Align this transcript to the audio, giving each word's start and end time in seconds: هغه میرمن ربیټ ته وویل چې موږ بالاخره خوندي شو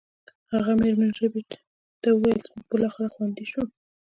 هغه 0.53 0.71
میرمن 0.81 1.11
ربیټ 1.19 1.49
ته 2.01 2.07
وویل 2.11 2.39
چې 2.45 2.51
موږ 2.55 2.65
بالاخره 2.71 3.07
خوندي 3.13 3.45
شو 3.51 3.63